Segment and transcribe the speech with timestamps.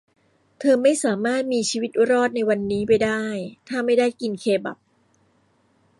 [0.59, 3.23] เธอไม่สามารถมีชีวิตรอดในวันนี้ไปได้
[3.67, 4.77] ถ้าไม่ได้กินเคบับ